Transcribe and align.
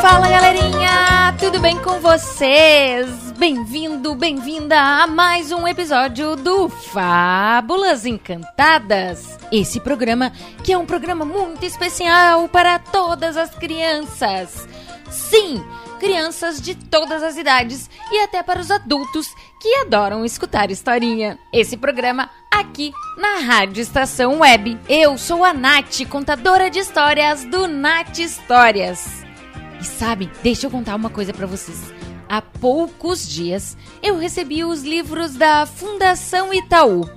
Fala 0.00 0.30
galerinha, 0.30 1.36
tudo 1.38 1.60
bem 1.60 1.76
com 1.76 2.00
vocês? 2.00 3.06
Bem-vindo, 3.36 4.14
bem-vinda 4.14 4.80
a 4.80 5.06
mais 5.06 5.52
um 5.52 5.68
episódio 5.68 6.36
do 6.36 6.70
Fábulas 6.70 8.06
Encantadas. 8.06 9.38
Esse 9.52 9.78
programa 9.78 10.32
que 10.64 10.72
é 10.72 10.78
um 10.78 10.86
programa 10.86 11.26
muito 11.26 11.66
especial 11.66 12.48
para 12.48 12.78
todas 12.78 13.36
as 13.36 13.54
crianças. 13.54 14.66
Sim, 15.10 15.62
crianças 15.98 16.62
de 16.62 16.74
todas 16.74 17.22
as 17.22 17.36
idades 17.36 17.90
e 18.10 18.20
até 18.20 18.42
para 18.42 18.58
os 18.58 18.70
adultos 18.70 19.34
que 19.60 19.74
adoram 19.82 20.24
escutar 20.24 20.70
historinha. 20.70 21.38
Esse 21.52 21.76
programa 21.76 22.30
aqui 22.50 22.90
na 23.18 23.40
Rádio 23.40 23.82
Estação 23.82 24.38
Web. 24.38 24.78
Eu 24.88 25.18
sou 25.18 25.44
a 25.44 25.52
Nath, 25.52 26.06
contadora 26.08 26.70
de 26.70 26.78
histórias 26.78 27.44
do 27.44 27.68
Nath 27.68 28.18
Histórias. 28.18 29.19
E 29.80 29.84
sabe, 29.84 30.30
deixa 30.42 30.66
eu 30.66 30.70
contar 30.70 30.94
uma 30.94 31.10
coisa 31.10 31.32
para 31.32 31.46
vocês. 31.46 31.92
Há 32.28 32.40
poucos 32.40 33.26
dias 33.26 33.76
eu 34.02 34.16
recebi 34.16 34.64
os 34.64 34.82
livros 34.82 35.34
da 35.34 35.66
Fundação 35.66 36.54
Itaú. 36.54 37.08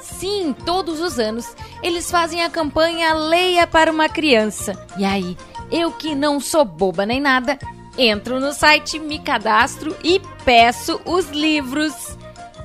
Sim, 0.00 0.54
todos 0.64 1.00
os 1.00 1.18
anos 1.18 1.46
eles 1.82 2.10
fazem 2.10 2.42
a 2.42 2.50
campanha 2.50 3.14
Leia 3.14 3.66
para 3.66 3.90
uma 3.90 4.08
Criança. 4.08 4.86
E 4.96 5.04
aí, 5.04 5.36
eu 5.70 5.90
que 5.92 6.14
não 6.14 6.40
sou 6.40 6.64
boba 6.64 7.06
nem 7.06 7.20
nada, 7.20 7.58
entro 7.96 8.38
no 8.40 8.52
site, 8.52 8.98
me 8.98 9.18
cadastro 9.18 9.96
e 10.04 10.20
peço 10.44 11.00
os 11.04 11.28
livros. 11.30 11.94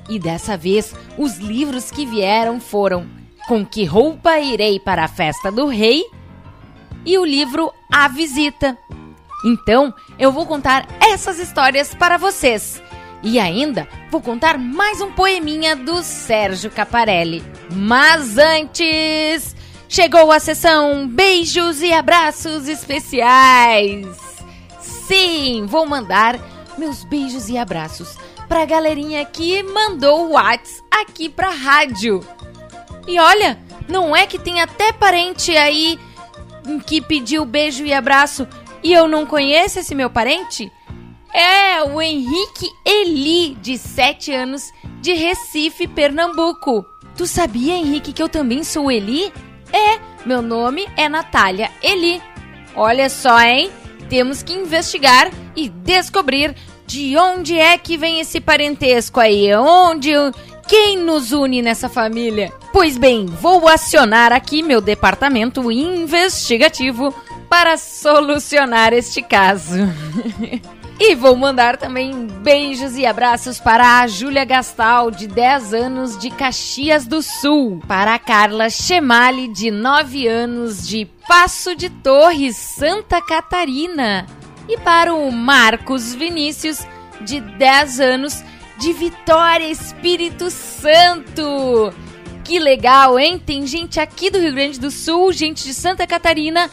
E 0.09 0.19
dessa 0.19 0.57
vez, 0.57 0.93
os 1.17 1.37
livros 1.37 1.89
que 1.89 2.05
vieram 2.05 2.59
foram 2.59 3.07
Com 3.47 3.65
que 3.65 3.83
roupa 3.83 4.39
irei 4.39 4.79
para 4.79 5.05
a 5.05 5.07
festa 5.07 5.51
do 5.51 5.67
rei? 5.67 6.03
E 7.05 7.17
o 7.17 7.25
livro 7.25 7.73
A 7.91 8.07
Visita. 8.07 8.77
Então, 9.43 9.93
eu 10.17 10.31
vou 10.31 10.45
contar 10.45 10.87
essas 11.01 11.39
histórias 11.39 11.93
para 11.93 12.17
vocês. 12.17 12.81
E 13.21 13.39
ainda 13.39 13.87
vou 14.11 14.21
contar 14.21 14.57
mais 14.57 14.99
um 15.01 15.11
poeminha 15.11 15.75
do 15.75 16.03
Sérgio 16.03 16.69
Caparelli. 16.69 17.43
Mas 17.71 18.37
antes, 18.37 19.55
chegou 19.87 20.31
a 20.31 20.39
sessão 20.39 21.07
Beijos 21.07 21.81
e 21.81 21.93
Abraços 21.93 22.67
Especiais. 22.67 24.07
Sim, 24.79 25.65
vou 25.67 25.85
mandar 25.85 26.39
meus 26.77 27.03
beijos 27.03 27.49
e 27.49 27.57
abraços 27.57 28.17
pra 28.47 28.65
galerinha 28.65 29.23
que 29.25 29.63
mandou 29.63 30.27
o 30.27 30.33
Whats 30.33 30.83
aqui 30.91 31.29
pra 31.29 31.49
rádio. 31.49 32.25
E 33.07 33.19
olha, 33.19 33.59
não 33.87 34.15
é 34.15 34.25
que 34.27 34.39
tem 34.39 34.61
até 34.61 34.91
parente 34.91 35.55
aí 35.55 35.99
que 36.85 37.01
pediu 37.01 37.45
beijo 37.45 37.85
e 37.85 37.93
abraço 37.93 38.47
e 38.83 38.93
eu 38.93 39.07
não 39.07 39.25
conheço 39.25 39.79
esse 39.79 39.95
meu 39.95 40.09
parente? 40.09 40.71
É 41.33 41.81
o 41.83 42.01
Henrique 42.01 42.69
Eli, 42.85 43.55
de 43.55 43.77
7 43.77 44.31
anos, 44.31 44.71
de 45.01 45.13
Recife, 45.13 45.87
Pernambuco. 45.87 46.85
Tu 47.17 47.25
sabia, 47.25 47.75
Henrique, 47.75 48.13
que 48.13 48.21
eu 48.21 48.29
também 48.29 48.63
sou 48.63 48.91
Eli? 48.91 49.31
É, 49.71 49.99
meu 50.25 50.41
nome 50.41 50.87
é 50.95 51.09
Natália 51.09 51.71
Eli. 51.81 52.21
Olha 52.75 53.09
só, 53.09 53.39
hein? 53.39 53.71
Temos 54.09 54.43
que 54.43 54.53
investigar 54.53 55.31
e 55.55 55.69
descobrir 55.69 56.55
de 56.85 57.17
onde 57.17 57.57
é 57.57 57.77
que 57.77 57.97
vem 57.97 58.19
esse 58.19 58.39
parentesco 58.39 59.19
aí. 59.19 59.53
Onde. 59.55 60.11
Quem 60.67 60.97
nos 60.97 61.33
une 61.33 61.61
nessa 61.61 61.89
família? 61.89 62.51
Pois 62.71 62.97
bem, 62.97 63.25
vou 63.25 63.67
acionar 63.67 64.31
aqui 64.31 64.63
meu 64.63 64.79
departamento 64.79 65.69
investigativo 65.69 67.13
para 67.53 67.77
solucionar 67.77 68.93
este 68.93 69.21
caso. 69.21 69.77
e 70.99 71.13
vou 71.13 71.35
mandar 71.35 71.77
também 71.77 72.25
beijos 72.41 72.97
e 72.97 73.05
abraços 73.05 73.59
para 73.59 73.99
a 73.99 74.07
Júlia 74.07 74.43
Gastal, 74.43 75.11
de 75.11 75.27
10 75.27 75.71
anos, 75.75 76.17
de 76.17 76.31
Caxias 76.31 77.05
do 77.05 77.21
Sul. 77.21 77.79
Para 77.87 78.15
a 78.15 78.17
Carla 78.17 78.71
Chemali, 78.71 79.47
de 79.49 79.69
9 79.69 80.27
anos, 80.27 80.87
de 80.87 81.05
Passo 81.27 81.75
de 81.75 81.91
Torres, 81.91 82.55
Santa 82.55 83.21
Catarina. 83.21 84.25
E 84.67 84.75
para 84.79 85.13
o 85.13 85.31
Marcos 85.31 86.15
Vinícius, 86.15 86.79
de 87.21 87.39
10 87.39 87.99
anos, 87.99 88.43
de 88.79 88.93
Vitória 88.93 89.69
Espírito 89.69 90.49
Santo. 90.49 91.93
Que 92.43 92.57
legal, 92.57 93.19
hein? 93.19 93.37
Tem 93.37 93.67
gente 93.67 93.99
aqui 93.99 94.31
do 94.31 94.39
Rio 94.39 94.53
Grande 94.53 94.79
do 94.79 94.89
Sul, 94.89 95.31
gente 95.31 95.63
de 95.63 95.73
Santa 95.75 96.07
Catarina, 96.07 96.67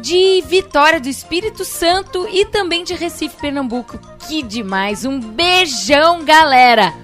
de 0.00 0.42
Vitória 0.42 1.00
do 1.00 1.08
Espírito 1.08 1.64
Santo 1.64 2.28
e 2.30 2.44
também 2.44 2.84
de 2.84 2.94
Recife, 2.94 3.36
Pernambuco. 3.36 3.98
Que 4.26 4.42
demais! 4.42 5.04
Um 5.04 5.18
beijão, 5.20 6.24
galera! 6.24 6.94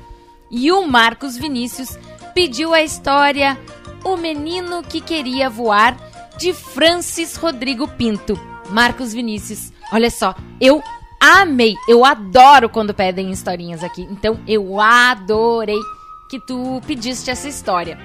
E 0.51 0.71
o 0.71 0.87
Marcos 0.87 1.37
Vinícius 1.37 1.99
pediu 2.35 2.73
a 2.75 2.83
história 2.83 3.59
O 4.05 4.17
Menino 4.17 4.83
que 4.83 5.01
Queria 5.01 5.51
Voar, 5.51 5.97
de 6.39 6.53
Francis 6.53 7.37
Rodrigo 7.37 7.89
Pinto. 7.89 8.39
Marcos 8.71 9.13
Vinícius, 9.13 9.73
olha 9.93 10.11
só, 10.11 10.35
eu 10.61 10.83
amei, 11.21 11.77
eu 11.89 12.05
adoro 12.05 12.69
quando 12.69 12.95
pedem 12.95 13.31
historinhas 13.31 13.83
aqui. 13.83 14.03
Então 14.11 14.39
eu 14.47 14.81
adorei 14.81 15.81
que 16.29 16.39
tu 16.39 16.81
pediste 16.87 17.31
essa 17.31 17.49
história. 17.49 17.99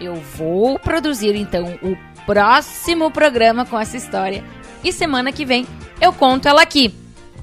Eu 0.00 0.14
vou 0.16 0.78
produzir 0.78 1.34
então 1.34 1.64
o 1.82 2.13
próximo 2.26 3.10
programa 3.10 3.64
com 3.64 3.78
essa 3.78 3.96
história 3.96 4.44
e 4.82 4.92
semana 4.92 5.32
que 5.32 5.44
vem 5.44 5.66
eu 6.00 6.12
conto 6.12 6.48
ela 6.48 6.62
aqui. 6.62 6.94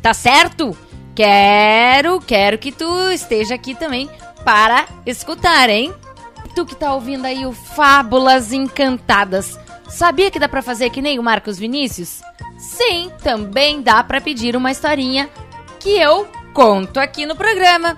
Tá 0.01 0.13
certo? 0.13 0.75
Quero, 1.15 2.19
quero 2.21 2.57
que 2.57 2.71
tu 2.71 3.09
esteja 3.11 3.55
aqui 3.55 3.75
também 3.75 4.09
para 4.43 4.87
escutar, 5.05 5.69
hein? 5.69 5.93
Tu 6.55 6.65
que 6.65 6.75
tá 6.75 6.93
ouvindo 6.93 7.25
aí 7.25 7.45
o 7.45 7.51
Fábulas 7.51 8.51
Encantadas, 8.51 9.59
sabia 9.87 10.31
que 10.31 10.39
dá 10.39 10.49
para 10.49 10.61
fazer 10.61 10.89
que 10.89 11.01
nem 11.01 11.19
o 11.19 11.23
Marcos 11.23 11.57
Vinícius? 11.57 12.21
Sim, 12.57 13.11
também 13.23 13.81
dá 13.81 14.03
para 14.03 14.21
pedir 14.21 14.55
uma 14.55 14.71
historinha 14.71 15.29
que 15.79 15.89
eu 15.97 16.27
conto 16.53 16.99
aqui 16.99 17.25
no 17.25 17.35
programa. 17.35 17.97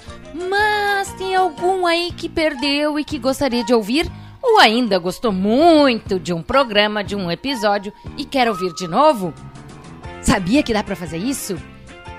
mas 0.49 1.11
tem 1.13 1.35
algum 1.35 1.85
aí 1.85 2.11
que 2.11 2.27
perdeu 2.27 2.97
e 2.97 3.03
que 3.03 3.19
gostaria 3.19 3.63
de 3.63 3.75
ouvir, 3.75 4.11
ou 4.41 4.59
ainda 4.59 4.97
gostou 4.97 5.31
muito 5.31 6.19
de 6.19 6.33
um 6.33 6.41
programa, 6.41 7.03
de 7.03 7.15
um 7.15 7.29
episódio 7.29 7.93
e 8.17 8.25
quer 8.25 8.49
ouvir 8.49 8.73
de 8.73 8.87
novo? 8.87 9.31
Sabia 10.23 10.63
que 10.63 10.73
dá 10.73 10.83
para 10.83 10.95
fazer 10.95 11.17
isso? 11.17 11.55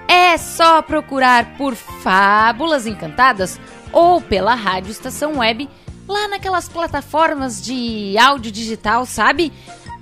É 0.06 0.38
só 0.38 0.80
procurar 0.82 1.56
por 1.56 1.74
Fábulas 1.74 2.86
Encantadas 2.86 3.60
ou 3.92 4.20
pela 4.20 4.54
Rádio 4.54 4.92
Estação 4.92 5.38
Web 5.38 5.68
lá 6.08 6.28
naquelas 6.28 6.68
plataformas 6.68 7.62
de 7.62 8.16
áudio 8.18 8.52
digital, 8.52 9.04
sabe? 9.06 9.52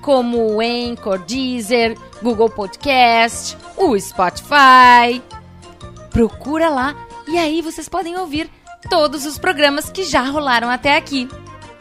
Como 0.01 0.55
o 0.55 0.61
Anchor, 0.61 1.19
Deezer, 1.19 1.97
Google 2.23 2.51
Podcast, 2.51 3.57
o 3.77 3.99
Spotify. 3.99 5.23
Procura 6.11 6.69
lá 6.69 6.95
e 7.27 7.39
aí 7.39 7.63
vocês 7.63 7.89
podem 7.89 8.17
ouvir 8.17 8.51
todos 8.89 9.25
os 9.25 9.39
programas 9.39 9.91
que 9.91 10.05
já 10.05 10.23
rolaram 10.23 10.71
até 10.71 10.97
aqui. 10.97 11.29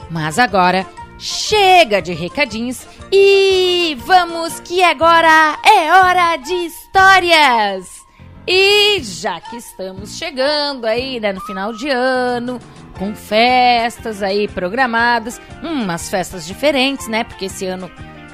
Mas 0.09 0.39
agora 0.39 0.85
chega 1.19 2.01
de 2.01 2.13
recadinhos 2.13 2.85
e 3.11 3.97
vamos 4.05 4.59
que 4.59 4.83
agora 4.83 5.57
é 5.63 5.91
hora 5.93 6.37
de 6.37 6.53
histórias! 6.53 8.03
E 8.45 9.01
já 9.01 9.39
que 9.39 9.55
estamos 9.55 10.17
chegando 10.17 10.85
aí, 10.85 11.17
né, 11.19 11.31
no 11.31 11.39
final 11.41 11.71
de 11.71 11.89
ano, 11.89 12.59
com 12.97 13.15
festas 13.15 14.21
aí 14.21 14.47
programadas, 14.47 15.41
umas 15.61 16.09
festas 16.09 16.45
diferentes, 16.45 17.07
né? 17.07 17.23
Porque 17.23 17.45
esse 17.45 17.65
ano 17.65 17.89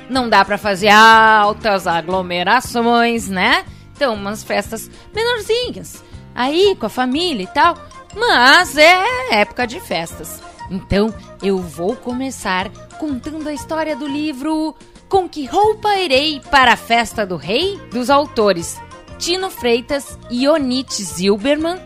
não 0.09 0.27
dá 0.27 0.43
para 0.43 0.57
fazer 0.57 0.89
altas 0.89 1.87
aglomerações, 1.87 3.29
né? 3.29 3.63
Então, 3.95 4.13
umas 4.13 4.43
festas 4.43 4.89
menorzinhas, 5.13 6.03
aí 6.33 6.75
com 6.79 6.85
a 6.85 6.89
família 6.89 7.43
e 7.43 7.47
tal. 7.47 7.77
Mas 8.15 8.77
é 8.77 9.03
época 9.31 9.67
de 9.67 9.79
festas. 9.79 10.41
Então, 10.69 11.13
eu 11.41 11.57
vou 11.57 11.95
começar 11.95 12.69
contando 12.99 13.47
a 13.47 13.53
história 13.53 13.95
do 13.95 14.07
livro 14.07 14.75
Com 15.07 15.27
que 15.27 15.45
roupa 15.45 15.95
irei 15.95 16.41
para 16.51 16.73
a 16.73 16.77
festa 16.77 17.25
do 17.25 17.35
rei? 17.35 17.77
Dos 17.91 18.09
autores 18.09 18.79
Tino 19.17 19.49
Freitas 19.49 20.17
e 20.29 20.47
Onite 20.47 21.03
Zilberman. 21.03 21.77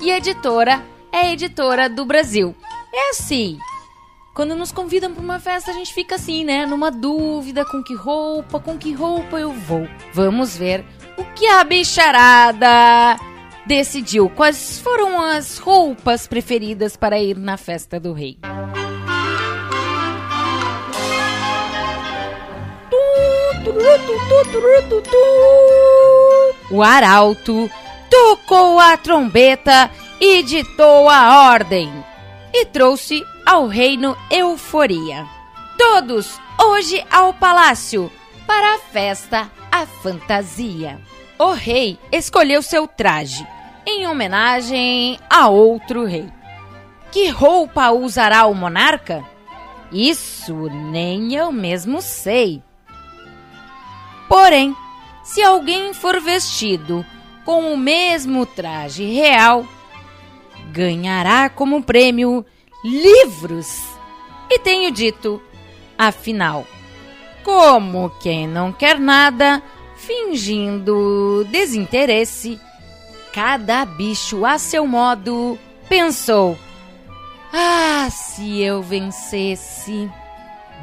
E 0.00 0.10
editora 0.10 0.82
é 1.12 1.32
editora 1.32 1.88
do 1.88 2.04
Brasil. 2.04 2.54
É 2.92 3.10
assim. 3.10 3.58
Quando 4.34 4.54
nos 4.54 4.72
convidam 4.72 5.12
para 5.12 5.22
uma 5.22 5.40
festa, 5.40 5.70
a 5.70 5.74
gente 5.74 5.92
fica 5.92 6.14
assim, 6.14 6.44
né? 6.44 6.64
Numa 6.64 6.90
dúvida 6.90 7.64
com 7.64 7.82
que 7.82 7.94
roupa, 7.94 8.60
com 8.60 8.78
que 8.78 8.92
roupa 8.92 9.38
eu 9.38 9.52
vou. 9.52 9.88
Vamos 10.12 10.56
ver 10.56 10.84
o 11.16 11.24
que 11.34 11.46
a 11.46 11.62
bicharada 11.64 13.18
decidiu. 13.66 14.30
Quais 14.30 14.78
foram 14.80 15.20
as 15.20 15.58
roupas 15.58 16.26
preferidas 16.26 16.96
para 16.96 17.18
ir 17.18 17.36
na 17.36 17.56
festa 17.56 18.00
do 18.00 18.12
rei? 18.12 18.38
O 26.70 26.82
arauto 26.82 27.70
tocou 28.08 28.78
a 28.78 28.96
trombeta 28.96 29.90
e 30.20 30.42
ditou 30.42 31.08
a 31.08 31.50
ordem 31.50 31.90
e 32.52 32.66
trouxe 32.66 33.24
ao 33.46 33.66
reino 33.66 34.16
euforia. 34.30 35.26
Todos 35.78 36.38
hoje 36.62 37.02
ao 37.10 37.32
palácio 37.32 38.12
para 38.46 38.74
a 38.74 38.78
festa, 38.78 39.50
a 39.72 39.86
fantasia. 39.86 41.00
O 41.38 41.52
rei 41.52 41.98
escolheu 42.12 42.60
seu 42.60 42.86
traje 42.86 43.46
em 43.86 44.06
homenagem 44.06 45.18
a 45.30 45.48
outro 45.48 46.04
rei. 46.04 46.28
Que 47.10 47.28
roupa 47.28 47.90
usará 47.90 48.46
o 48.46 48.54
monarca? 48.54 49.24
Isso 49.90 50.68
nem 50.68 51.34
eu 51.34 51.50
mesmo 51.50 52.02
sei. 52.02 52.62
Porém, 54.28 54.76
se 55.24 55.42
alguém 55.42 55.94
for 55.94 56.20
vestido 56.20 57.04
com 57.44 57.72
o 57.72 57.76
mesmo 57.76 58.44
traje 58.46 59.04
real, 59.04 59.66
ganhará 60.72 61.48
como 61.48 61.82
prêmio 61.82 62.44
livros. 62.84 63.66
E 64.50 64.58
tenho 64.58 64.90
dito, 64.90 65.40
afinal, 65.96 66.66
como 67.44 68.10
quem 68.20 68.46
não 68.46 68.72
quer 68.72 68.98
nada, 68.98 69.62
fingindo 69.96 71.46
desinteresse, 71.50 72.58
cada 73.32 73.84
bicho 73.84 74.44
a 74.44 74.58
seu 74.58 74.86
modo 74.86 75.58
pensou: 75.88 76.58
Ah, 77.52 78.08
se 78.10 78.60
eu 78.60 78.82
vencesse! 78.82 80.10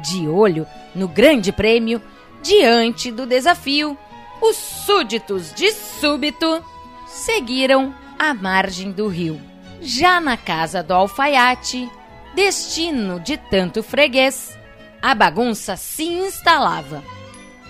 De 0.02 0.28
olho 0.28 0.64
no 0.94 1.08
grande 1.08 1.50
prêmio, 1.50 2.00
Diante 2.42 3.10
do 3.10 3.26
desafio, 3.26 3.96
os 4.40 4.56
súditos 4.56 5.52
de 5.52 5.72
súbito 5.72 6.64
seguiram 7.06 7.94
a 8.18 8.32
margem 8.32 8.92
do 8.92 9.08
rio. 9.08 9.40
Já 9.80 10.20
na 10.20 10.36
casa 10.36 10.82
do 10.82 10.92
alfaiate, 10.92 11.90
destino 12.34 13.20
de 13.20 13.36
tanto 13.36 13.82
freguês, 13.82 14.58
a 15.00 15.14
bagunça 15.14 15.76
se 15.76 16.04
instalava. 16.04 17.02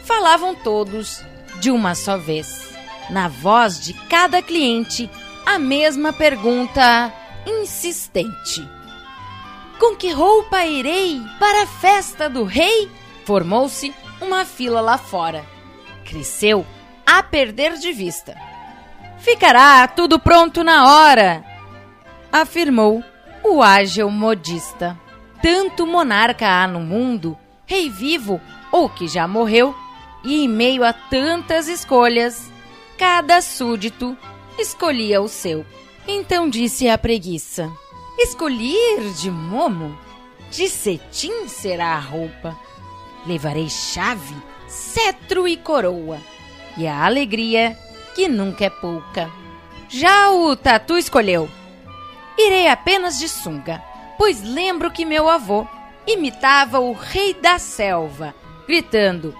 Falavam 0.04 0.54
todos 0.54 1.22
de 1.60 1.70
uma 1.70 1.94
só 1.94 2.16
vez, 2.16 2.70
na 3.10 3.28
voz 3.28 3.80
de 3.80 3.92
cada 4.08 4.40
cliente, 4.40 5.10
a 5.44 5.58
mesma 5.58 6.12
pergunta 6.12 7.12
insistente: 7.46 8.66
Com 9.78 9.96
que 9.96 10.10
roupa 10.10 10.64
irei 10.64 11.20
para 11.38 11.62
a 11.62 11.66
festa 11.66 12.28
do 12.28 12.44
rei? 12.44 12.90
Formou-se 13.24 13.94
uma 14.20 14.44
fila 14.44 14.80
lá 14.80 14.96
fora. 14.96 15.44
Cresceu 16.04 16.64
a 17.06 17.22
perder 17.22 17.74
de 17.74 17.92
vista. 17.92 18.34
Ficará 19.18 19.86
tudo 19.88 20.18
pronto 20.18 20.62
na 20.62 20.86
hora, 20.86 21.44
afirmou 22.32 23.02
o 23.44 23.62
ágil 23.62 24.10
modista. 24.10 24.98
Tanto 25.42 25.86
monarca 25.86 26.46
há 26.46 26.66
no 26.66 26.80
mundo, 26.80 27.36
rei 27.66 27.88
vivo 27.88 28.40
ou 28.72 28.88
que 28.88 29.06
já 29.06 29.26
morreu, 29.28 29.74
e 30.24 30.44
em 30.44 30.48
meio 30.48 30.84
a 30.84 30.92
tantas 30.92 31.68
escolhas, 31.68 32.50
cada 32.98 33.40
súdito 33.40 34.16
escolhia 34.58 35.20
o 35.22 35.28
seu. 35.28 35.64
Então 36.06 36.48
disse 36.48 36.88
a 36.88 36.98
preguiça: 36.98 37.70
Escolher 38.18 39.12
de 39.14 39.30
momo? 39.30 39.96
De 40.50 40.68
cetim 40.68 41.46
será 41.46 41.94
a 41.94 42.00
roupa 42.00 42.56
levarei 43.28 43.68
chave, 43.68 44.34
cetro 44.66 45.46
e 45.46 45.56
coroa, 45.56 46.18
e 46.76 46.86
a 46.86 47.04
alegria 47.04 47.78
que 48.14 48.26
nunca 48.26 48.64
é 48.64 48.70
pouca. 48.70 49.30
Já 49.88 50.30
o 50.30 50.56
Tatu 50.56 50.96
escolheu. 50.96 51.48
Irei 52.38 52.68
apenas 52.68 53.18
de 53.18 53.28
sunga, 53.28 53.82
pois 54.16 54.42
lembro 54.42 54.92
que 54.92 55.04
meu 55.04 55.28
avô 55.28 55.66
imitava 56.06 56.78
o 56.78 56.92
rei 56.92 57.34
da 57.34 57.58
selva, 57.58 58.32
gritando: 58.66 59.36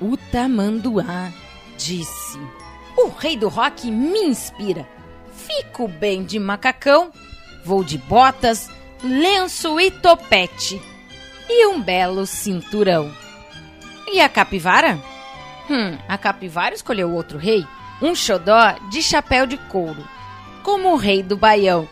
O 0.00 0.16
tamanduá 0.32 1.30
disse: 1.76 2.38
O 2.96 3.08
rei 3.08 3.36
do 3.36 3.48
rock 3.48 3.90
me 3.90 4.20
inspira. 4.20 4.88
Fico 5.32 5.86
bem 5.86 6.24
de 6.24 6.38
macacão, 6.38 7.10
vou 7.64 7.84
de 7.84 7.98
botas, 7.98 8.70
lenço 9.02 9.78
e 9.78 9.90
topete 9.90 10.80
e 11.50 11.66
um 11.66 11.82
belo 11.82 12.26
cinturão. 12.26 13.12
E 14.06 14.20
a 14.20 14.28
capivara? 14.28 14.98
Hum, 15.68 15.98
a 16.08 16.16
capivara 16.16 16.74
escolheu 16.74 17.12
outro 17.12 17.36
rei, 17.38 17.66
um 18.00 18.14
xodó 18.14 18.74
de 18.90 19.02
chapéu 19.02 19.46
de 19.46 19.56
couro. 19.56 20.06
Como 20.62 20.92
o 20.92 20.96
rei 20.96 21.22
do 21.22 21.36
baião, 21.36 21.88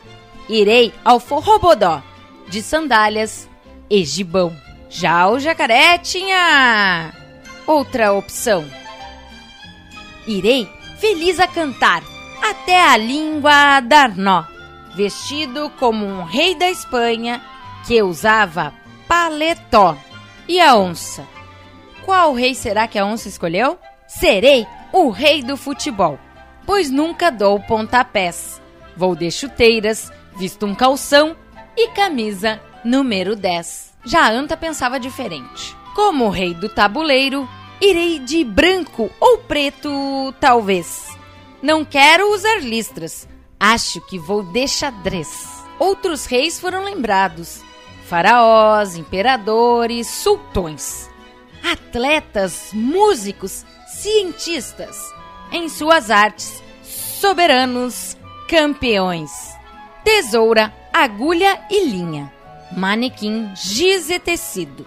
irei 0.49 0.93
ao 1.05 1.19
forrobodó, 1.19 2.03
de 2.49 2.62
sandálias 2.62 3.49
e 3.91 4.05
gibão. 4.05 4.55
Já 4.91 5.29
o 5.29 5.38
jacaré 5.38 5.99
tinha 5.99 7.12
outra 7.67 8.12
opção. 8.12 8.65
Irei 10.27 10.69
feliz 10.99 11.38
a 11.41 11.47
cantar, 11.47 12.03
até 12.43 12.81
a 12.81 12.97
língua 12.97 13.81
dar 13.81 14.17
nó 14.17 14.59
vestido 14.99 15.71
como 15.79 16.05
um 16.05 16.25
rei 16.25 16.57
da 16.57 16.69
Espanha 16.69 17.41
que 17.87 18.03
usava 18.03 18.75
paletó. 19.07 19.97
E 20.49 20.61
a 20.61 20.75
onça? 20.75 21.25
Qual 22.05 22.35
rei 22.35 22.53
será 22.53 22.88
que 22.88 22.99
a 22.99 23.07
onça 23.07 23.29
escolheu? 23.29 23.79
Serei 24.09 24.67
o 24.92 25.11
rei 25.11 25.42
do 25.42 25.57
futebol, 25.57 26.18
pois 26.66 26.90
nunca 26.90 27.30
dou 27.30 27.61
pontapés. 27.61 28.61
Vou 28.97 29.14
de 29.14 29.30
chuteiras, 29.30 30.11
visto 30.37 30.66
um 30.66 30.75
calção 30.75 31.37
e 31.76 31.88
camisa 31.90 32.61
número 32.85 33.37
10. 33.37 33.95
Já 34.04 34.30
Anta 34.30 34.57
pensava 34.57 34.99
diferente. 34.99 35.76
Como 35.95 36.28
rei 36.28 36.54
do 36.54 36.68
tabuleiro, 36.68 37.49
irei 37.80 38.18
de 38.18 38.45
branco 38.45 39.11
ou 39.21 39.38
preto, 39.38 40.35
talvez. 40.40 41.09
Não 41.62 41.85
quero 41.85 42.33
usar 42.33 42.61
listras. 42.61 43.28
Acho 43.59 44.00
que 44.07 44.18
vou 44.18 44.42
de 44.42 44.66
xadrez. 44.68 45.28
Outros 45.78 46.26
reis 46.26 46.59
foram 46.61 46.85
lembrados: 46.85 47.62
faraós, 48.07 48.97
imperadores, 48.97 50.07
sultões, 50.07 51.09
atletas, 51.62 52.71
músicos, 52.73 53.64
cientistas, 53.99 55.12
em 55.50 55.69
suas 55.69 56.09
artes, 56.09 56.62
soberanos, 56.83 58.17
campeões. 58.49 59.31
Tesoura, 60.05 60.73
agulha 60.93 61.61
e 61.69 61.85
linha, 61.85 62.33
manequim, 62.71 63.52
giz 63.57 64.09
e 64.09 64.21
tecido. 64.21 64.87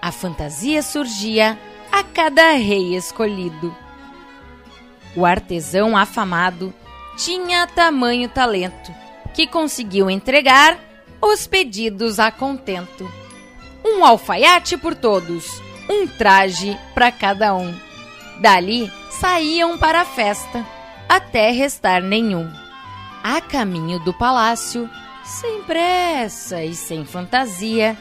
A 0.00 0.12
fantasia 0.12 0.80
surgia 0.80 1.58
a 1.90 2.04
cada 2.04 2.52
rei 2.52 2.94
escolhido. 2.94 3.76
O 5.16 5.26
artesão 5.26 5.96
afamado 5.96 6.72
tinha 7.16 7.66
tamanho 7.66 8.28
talento 8.28 8.94
que 9.34 9.46
conseguiu 9.46 10.08
entregar 10.08 10.78
os 11.20 11.48
pedidos 11.48 12.20
a 12.20 12.30
contento. 12.30 13.10
Um 13.84 14.04
alfaiate 14.04 14.76
por 14.76 14.94
todos, 14.94 15.60
um 15.90 16.06
traje 16.06 16.78
para 16.94 17.10
cada 17.10 17.54
um. 17.54 17.87
Dali 18.40 18.90
saíam 19.10 19.76
para 19.76 20.02
a 20.02 20.04
festa, 20.04 20.64
até 21.08 21.50
restar 21.50 22.02
nenhum. 22.02 22.48
A 23.22 23.40
caminho 23.40 23.98
do 24.00 24.14
palácio, 24.14 24.88
sem 25.24 25.62
pressa 25.62 26.62
e 26.62 26.74
sem 26.74 27.04
fantasia, 27.04 27.96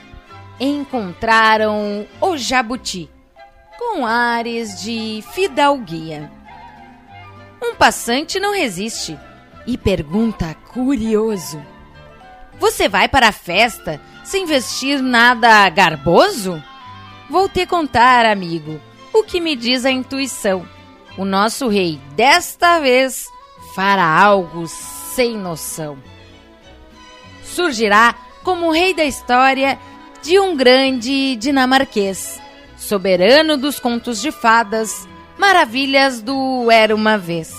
encontraram 0.59 2.07
o 2.21 2.37
jabuti, 2.37 3.09
com 3.77 4.05
ares 4.05 4.81
de 4.81 5.23
fidalguia. 5.33 6.31
Um 7.61 7.73
passante 7.75 8.39
não 8.39 8.53
resiste 8.53 9.17
e 9.65 9.75
pergunta 9.75 10.55
curioso: 10.71 11.59
Você 12.59 12.87
vai 12.87 13.07
para 13.07 13.29
a 13.29 13.33
festa 13.33 13.99
sem 14.23 14.45
vestir 14.45 15.01
nada 15.01 15.67
garboso? 15.69 16.61
Vou 17.29 17.49
te 17.49 17.65
contar, 17.65 18.25
amigo, 18.25 18.79
o 19.13 19.23
que 19.23 19.39
me 19.39 19.55
diz 19.55 19.85
a 19.85 19.91
intuição. 19.91 20.67
O 21.17 21.25
nosso 21.25 21.67
rei, 21.67 21.99
desta 22.15 22.79
vez, 22.79 23.27
fará 23.73 24.05
algo 24.05 24.67
sem 24.67 25.35
noção. 25.35 25.97
Surgirá 27.43 28.15
como 28.43 28.71
rei 28.71 28.93
da 28.93 29.03
história 29.03 29.79
de 30.21 30.39
um 30.39 30.55
grande 30.55 31.35
dinamarquês, 31.35 32.39
soberano 32.77 33.57
dos 33.57 33.79
contos 33.79 34.21
de 34.21 34.31
fadas, 34.31 35.07
maravilhas 35.37 36.21
do 36.21 36.69
Era 36.69 36.95
uma 36.95 37.17
Vez. 37.17 37.53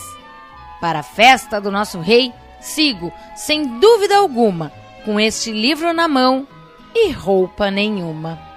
Para 0.81 1.01
a 1.01 1.03
festa 1.03 1.61
do 1.61 1.71
nosso 1.71 2.01
rei, 2.01 2.33
sigo, 2.61 3.13
sem 3.35 3.79
dúvida 3.79 4.17
alguma, 4.17 4.73
com 5.05 5.19
este 5.19 5.51
livro 5.51 5.93
na 5.93 6.07
mão 6.07 6.47
e 6.95 7.11
roupa 7.11 7.71
nenhuma. 7.71 8.48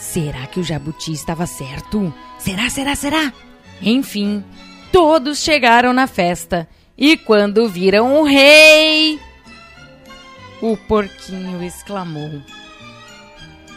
Será 0.00 0.46
que 0.46 0.58
o 0.58 0.64
jabuti 0.64 1.12
estava 1.12 1.46
certo? 1.46 2.12
Será, 2.38 2.70
será, 2.70 2.96
será? 2.96 3.30
Enfim, 3.82 4.42
todos 4.90 5.40
chegaram 5.40 5.92
na 5.92 6.06
festa 6.06 6.66
e 6.96 7.18
quando 7.18 7.68
viram 7.68 8.18
o 8.18 8.24
rei, 8.24 9.20
o 10.62 10.74
porquinho 10.74 11.62
exclamou: 11.62 12.30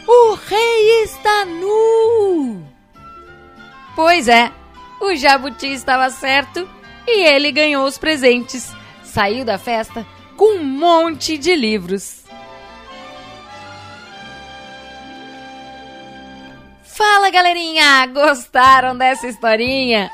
O 0.08 0.34
rei 0.36 1.04
está 1.04 1.44
nu! 1.44 2.66
Pois 3.94 4.30
é, 4.30 4.50
o 5.02 5.14
jabuti 5.16 5.68
estava 5.68 6.10
certo 6.10 6.68
e 7.06 7.28
ele 7.28 7.52
ganhou 7.52 7.86
os 7.86 7.98
presentes. 7.98 8.72
Saiu 9.04 9.44
da 9.44 9.58
festa 9.58 10.08
com 10.38 10.58
um 10.58 10.64
monte 10.64 11.38
de 11.38 11.54
livros. 11.54 12.23
Fala 17.24 17.32
galerinha, 17.32 18.06
gostaram 18.08 18.98
dessa 18.98 19.26
historinha? 19.26 20.12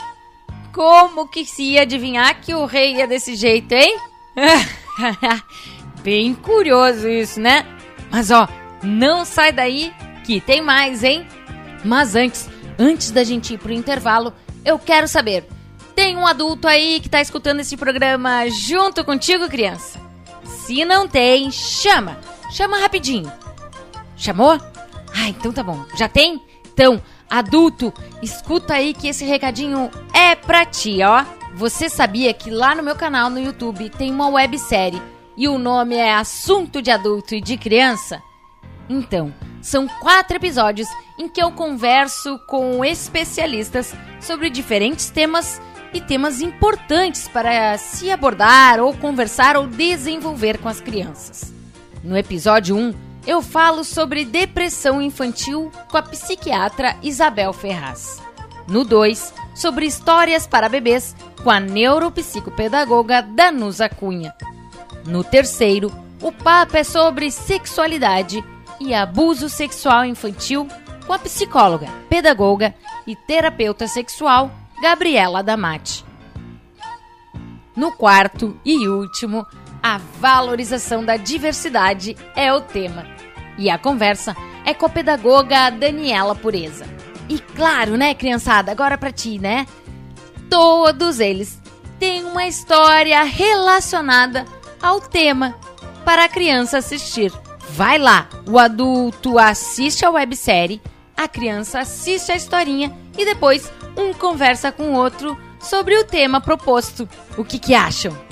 Como 0.72 1.28
que 1.28 1.44
se 1.44 1.64
ia 1.64 1.82
adivinhar 1.82 2.40
que 2.40 2.54
o 2.54 2.66
rei 2.66 2.98
ia 2.98 3.08
desse 3.08 3.34
jeito, 3.34 3.72
hein? 3.72 3.98
Bem 6.04 6.36
curioso 6.36 7.10
isso, 7.10 7.40
né? 7.40 7.66
Mas 8.12 8.30
ó, 8.30 8.48
não 8.84 9.26
sai 9.26 9.52
daí 9.52 9.92
que 10.24 10.40
tem 10.40 10.62
mais, 10.62 11.04
hein? 11.04 11.28
Mas 11.84 12.16
antes, 12.16 12.48
antes 12.78 13.10
da 13.10 13.24
gente 13.24 13.56
ir 13.56 13.58
pro 13.58 13.74
intervalo, 13.74 14.32
eu 14.64 14.78
quero 14.78 15.08
saber 15.08 15.48
tem 15.96 16.16
um 16.16 16.28
adulto 16.28 16.68
aí 16.68 17.00
que 17.00 17.10
tá 17.10 17.20
escutando 17.20 17.62
esse 17.62 17.76
programa 17.76 18.48
junto 18.52 19.04
contigo, 19.04 19.50
criança? 19.50 20.00
Se 20.44 20.86
não 20.86 21.08
tem, 21.08 21.50
chama. 21.50 22.20
Chama 22.52 22.78
rapidinho. 22.78 23.34
Chamou? 24.16 24.60
Ah, 25.12 25.28
então 25.28 25.52
tá 25.52 25.64
bom. 25.64 25.84
Já 25.96 26.08
tem? 26.08 26.48
Então, 26.80 27.02
adulto, 27.30 27.94
escuta 28.22 28.76
aí 28.76 28.94
que 28.94 29.10
esse 29.10 29.26
recadinho 29.26 29.92
é 30.14 30.34
pra 30.34 30.66
ti, 30.66 31.00
ó. 31.04 31.26
Você 31.54 31.90
sabia 31.90 32.34
que 32.34 32.50
lá 32.50 32.74
no 32.74 32.82
meu 32.82 32.96
canal 32.96 33.30
no 33.30 33.38
YouTube 33.38 33.90
tem 33.90 34.10
uma 34.14 34.30
websérie 34.30 35.02
e 35.36 35.50
o 35.50 35.58
nome 35.58 35.96
é 35.96 36.14
Assunto 36.14 36.82
de 36.82 36.90
Adulto 36.90 37.36
e 37.36 37.42
de 37.42 37.58
Criança? 37.58 38.24
Então, 38.88 39.34
são 39.62 39.90
quatro 39.90 40.38
episódios 40.38 40.88
em 41.18 41.28
que 41.28 41.44
eu 41.44 41.52
converso 41.52 42.40
com 42.48 42.86
especialistas 42.86 43.94
sobre 44.22 44.50
diferentes 44.50 45.10
temas 45.10 45.62
e 45.94 46.00
temas 46.00 46.40
importantes 46.40 47.28
para 47.28 47.78
se 47.78 48.10
abordar 48.10 48.80
ou 48.80 48.94
conversar 48.94 49.58
ou 49.58 49.68
desenvolver 49.68 50.58
com 50.60 50.70
as 50.70 50.80
crianças. 50.80 51.54
No 52.02 52.18
episódio 52.18 52.78
1, 52.78 53.09
eu 53.26 53.42
falo 53.42 53.84
sobre 53.84 54.26
depressão 54.26 55.02
infantil 55.02 55.72
com 55.90 55.98
a 55.98 56.02
psiquiatra 56.02 56.96
Isabel 57.02 57.54
Ferraz. 57.54 58.22
No 58.68 58.84
2, 58.84 59.34
sobre 59.56 59.86
histórias 59.86 60.46
para 60.48 60.70
bebês 60.70 61.16
com 61.44 61.50
a 61.50 61.60
neuropsicopedagoga 61.60 63.22
Danusa 63.22 63.90
Cunha. 63.90 64.34
No 65.06 65.24
terceiro, 65.24 65.92
o 66.22 66.32
papo 66.32 66.78
é 66.78 66.84
sobre 66.84 67.32
sexualidade 67.32 68.44
e 68.80 68.94
abuso 68.94 69.50
sexual 69.50 70.06
infantil 70.06 70.68
com 71.06 71.14
a 71.14 71.20
psicóloga, 71.20 71.88
pedagoga 72.10 72.76
e 73.08 73.16
terapeuta 73.16 73.88
sexual 73.88 74.52
Gabriela 74.82 75.42
Damati. 75.42 76.06
No 77.76 77.92
quarto 77.92 78.60
e 78.66 78.88
último, 78.88 79.46
a 79.82 79.98
valorização 80.20 81.04
da 81.04 81.18
diversidade 81.18 82.16
é 82.36 82.54
o 82.54 82.62
tema. 82.62 83.06
E 83.58 83.70
a 83.70 83.78
conversa 83.78 84.36
é 84.66 84.74
com 84.74 84.86
a 84.86 84.90
pedagoga 84.90 85.70
Daniela 85.70 86.36
Pureza. 86.36 86.86
E 87.28 87.40
claro, 87.40 87.98
né, 87.98 88.14
criançada, 88.14 88.72
agora 88.72 88.98
para 88.98 89.12
ti, 89.12 89.38
né? 89.38 89.66
Todos 90.50 91.20
eles 91.20 91.62
têm 92.00 92.24
uma 92.24 92.48
história 92.48 93.24
relacionada 93.24 94.46
ao 94.82 95.00
tema 95.00 95.56
para 96.06 96.26
a 96.26 96.30
criança 96.30 96.78
assistir. 96.78 97.32
Vai 97.72 97.98
lá, 97.98 98.28
o 98.48 98.58
adulto 98.58 99.38
assiste 99.38 100.06
a 100.06 100.10
websérie, 100.10 100.82
a 101.16 101.28
criança 101.28 101.80
assiste 101.80 102.32
a 102.32 102.36
historinha 102.36 102.96
e 103.18 103.26
depois 103.26 103.72
um 103.96 104.14
conversa 104.14 104.72
com 104.72 104.92
o 104.92 104.96
outro 104.96 105.38
sobre 105.60 105.98
o 105.98 106.04
tema 106.04 106.42
proposto. 106.42 107.08
O 107.38 107.44
que, 107.44 107.60
que 107.60 107.76
acham? 107.76 108.29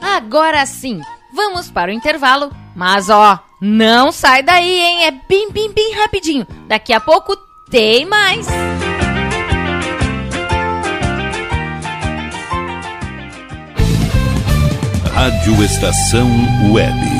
Agora 0.00 0.64
sim, 0.66 1.00
vamos 1.32 1.70
para 1.70 1.90
o 1.90 1.94
intervalo, 1.94 2.50
mas 2.74 3.10
ó, 3.10 3.38
não 3.60 4.10
sai 4.10 4.42
daí, 4.42 4.80
hein? 4.80 5.04
É 5.04 5.10
bem, 5.10 5.50
bem, 5.50 5.70
bem 5.72 5.94
rapidinho. 5.94 6.46
Daqui 6.66 6.92
a 6.92 7.00
pouco 7.00 7.36
tem 7.70 8.06
mais. 8.06 8.46
Rádio 15.12 15.62
Estação 15.64 16.28
Web. 16.72 17.19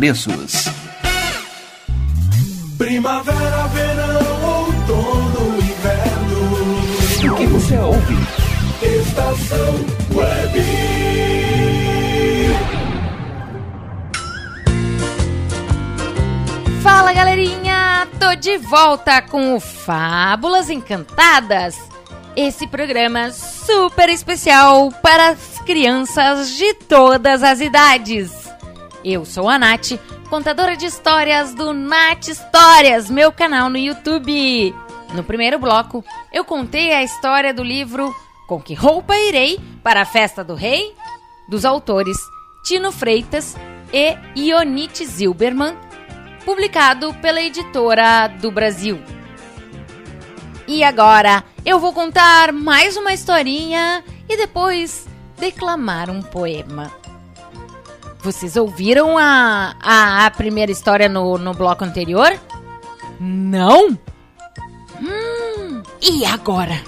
Primavera, 2.75 3.67
verão, 3.67 4.65
outono, 4.65 5.57
inverno. 5.57 7.31
O 7.31 7.37
que 7.37 7.45
você 7.45 7.77
ouve? 7.77 8.15
Estação 8.81 9.75
Web. 10.15 10.59
Fala 16.81 17.13
galerinha, 17.13 18.07
tô 18.19 18.33
de 18.33 18.57
volta 18.57 19.21
com 19.21 19.55
o 19.55 19.59
Fábulas 19.59 20.71
Encantadas. 20.71 21.77
Esse 22.35 22.65
programa 22.65 23.29
super 23.31 24.09
especial 24.09 24.91
para 25.03 25.29
as 25.29 25.59
crianças 25.63 26.57
de 26.57 26.73
todas 26.73 27.43
as 27.43 27.61
idades. 27.61 28.40
Eu 29.03 29.25
sou 29.25 29.49
a 29.49 29.57
Nath, 29.57 29.93
contadora 30.29 30.77
de 30.77 30.85
histórias 30.85 31.55
do 31.55 31.73
Nath 31.73 32.27
Histórias, 32.27 33.09
meu 33.09 33.31
canal 33.31 33.67
no 33.67 33.77
YouTube. 33.77 34.75
No 35.15 35.23
primeiro 35.23 35.57
bloco, 35.57 36.05
eu 36.31 36.45
contei 36.45 36.93
a 36.93 37.03
história 37.03 37.51
do 37.51 37.63
livro 37.63 38.13
Com 38.47 38.61
que 38.61 38.75
roupa 38.75 39.17
irei 39.17 39.59
para 39.81 40.01
a 40.01 40.05
festa 40.05 40.43
do 40.43 40.53
rei? 40.53 40.93
Dos 41.49 41.65
autores 41.65 42.15
Tino 42.63 42.91
Freitas 42.91 43.57
e 43.91 44.15
Ionite 44.39 45.03
Zilberman, 45.03 45.75
publicado 46.45 47.11
pela 47.15 47.41
editora 47.41 48.27
do 48.27 48.51
Brasil. 48.51 49.01
E 50.67 50.83
agora 50.83 51.43
eu 51.65 51.79
vou 51.79 51.91
contar 51.91 52.53
mais 52.53 52.95
uma 52.95 53.13
historinha 53.13 54.03
e 54.29 54.37
depois 54.37 55.07
declamar 55.39 56.07
um 56.11 56.21
poema. 56.21 57.00
Vocês 58.23 58.55
ouviram 58.55 59.17
a, 59.17 59.75
a, 59.81 60.25
a 60.25 60.31
primeira 60.31 60.71
história 60.71 61.09
no, 61.09 61.39
no 61.39 61.53
bloco 61.53 61.83
anterior? 61.83 62.39
Não? 63.19 63.97
Hum, 65.01 65.81
e 66.01 66.23
agora? 66.25 66.79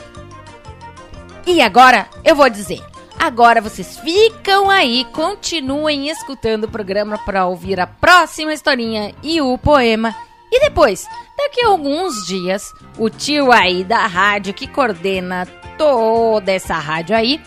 E 1.45 1.59
agora 1.59 2.07
eu 2.23 2.35
vou 2.35 2.49
dizer. 2.49 2.83
Agora 3.19 3.61
vocês 3.61 3.97
ficam 3.99 4.69
aí, 4.69 5.05
continuem 5.05 6.09
escutando 6.09 6.65
o 6.65 6.71
programa 6.71 7.17
para 7.17 7.47
ouvir 7.47 7.79
a 7.79 7.87
próxima 7.87 8.53
historinha 8.53 9.13
e 9.23 9.41
o 9.41 9.57
poema. 9.57 10.15
E 10.51 10.59
depois, 10.59 11.07
daqui 11.35 11.65
a 11.65 11.69
alguns 11.69 12.27
dias, 12.27 12.71
o 12.97 13.09
tio 13.09 13.51
aí 13.51 13.83
da 13.83 14.05
rádio 14.05 14.53
que 14.53 14.67
coordena 14.67 15.47
toda 15.77 16.51
essa 16.51 16.75
rádio 16.75 17.15
aí 17.15 17.41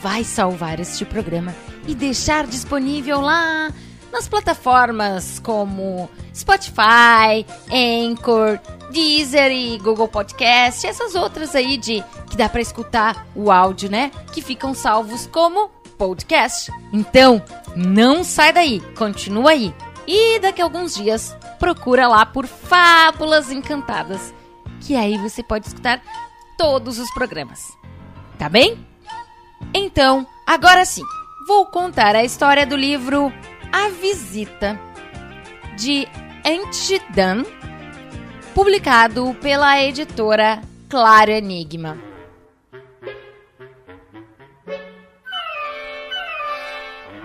vai 0.00 0.24
salvar 0.24 0.80
este 0.80 1.04
programa 1.04 1.54
e 1.88 1.94
deixar 1.94 2.46
disponível 2.46 3.20
lá 3.20 3.72
nas 4.12 4.28
plataformas 4.28 5.38
como 5.38 6.08
Spotify, 6.34 7.46
Anchor, 7.72 8.60
Deezer 8.90 9.50
e 9.50 9.78
Google 9.78 10.06
Podcast, 10.06 10.86
essas 10.86 11.14
outras 11.14 11.56
aí 11.56 11.78
de 11.78 12.04
que 12.30 12.36
dá 12.36 12.48
para 12.48 12.60
escutar 12.60 13.26
o 13.34 13.50
áudio, 13.50 13.90
né? 13.90 14.10
Que 14.32 14.42
ficam 14.42 14.74
salvos 14.74 15.26
como 15.26 15.70
podcast. 15.96 16.70
Então, 16.92 17.42
não 17.74 18.22
sai 18.22 18.52
daí, 18.52 18.80
continua 18.94 19.50
aí. 19.50 19.74
E 20.06 20.38
daqui 20.40 20.60
a 20.60 20.64
alguns 20.64 20.94
dias 20.94 21.34
procura 21.58 22.06
lá 22.06 22.24
por 22.26 22.46
Fábulas 22.46 23.50
Encantadas, 23.50 24.32
que 24.80 24.94
aí 24.94 25.16
você 25.18 25.42
pode 25.42 25.66
escutar 25.66 26.02
todos 26.58 26.98
os 26.98 27.10
programas. 27.14 27.60
Tá 28.38 28.48
bem? 28.48 28.86
Então, 29.74 30.26
agora 30.46 30.84
sim, 30.84 31.02
vou 31.48 31.64
contar 31.64 32.14
a 32.14 32.22
história 32.22 32.66
do 32.66 32.76
livro 32.76 33.32
A 33.72 33.88
Visita, 33.88 34.78
de 35.78 36.06
Antjidan, 36.44 37.42
publicado 38.54 39.34
pela 39.40 39.82
editora 39.82 40.60
Claro 40.90 41.30
Enigma. 41.30 41.98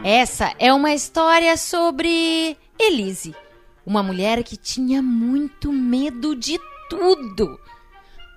Essa 0.02 0.54
é 0.58 0.74
uma 0.74 0.94
história 0.94 1.58
sobre 1.58 2.56
Elise, 2.80 3.36
uma 3.86 4.02
mulher 4.02 4.42
que 4.42 4.56
tinha 4.56 5.02
muito 5.02 5.70
medo 5.70 6.34
de 6.34 6.58
tudo. 6.90 7.60